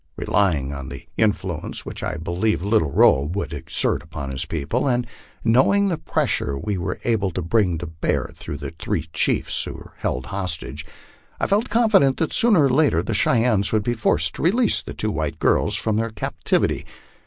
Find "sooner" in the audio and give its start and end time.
12.33-12.63